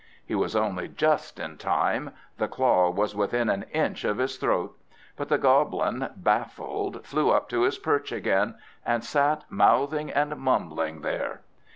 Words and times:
He 0.25 0.33
was 0.33 0.55
only 0.55 0.87
just 0.87 1.39
in 1.39 1.59
time; 1.59 2.09
the 2.39 2.47
claw 2.47 2.89
was 2.89 3.15
within 3.15 3.51
an 3.51 3.65
inch 3.71 4.03
of 4.03 4.17
his 4.17 4.37
throat; 4.37 4.75
but 5.15 5.29
the 5.29 5.37
Goblin, 5.37 6.09
baffled, 6.15 7.05
flew 7.05 7.29
up 7.29 7.47
to 7.49 7.61
his 7.61 7.77
perch 7.77 8.11
again, 8.11 8.55
and 8.83 9.03
sat 9.03 9.43
mouthing 9.51 10.09
and 10.09 10.35
mumbling 10.37 11.01
there. 11.01 11.41